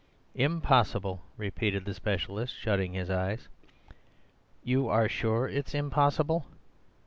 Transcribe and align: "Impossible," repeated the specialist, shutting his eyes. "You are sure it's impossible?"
"Impossible," 0.33 1.21
repeated 1.37 1.85
the 1.85 1.93
specialist, 1.93 2.55
shutting 2.57 2.93
his 2.93 3.11
eyes. 3.11 3.47
"You 4.63 4.87
are 4.89 5.07
sure 5.07 5.47
it's 5.47 5.75
impossible?" 5.75 6.47